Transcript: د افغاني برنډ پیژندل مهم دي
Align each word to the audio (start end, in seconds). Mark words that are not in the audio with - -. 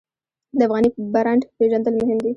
د 0.57 0.59
افغاني 0.67 0.89
برنډ 1.13 1.41
پیژندل 1.57 1.93
مهم 2.01 2.17
دي 2.23 2.29